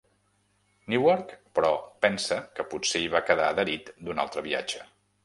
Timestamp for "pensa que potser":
2.05-3.03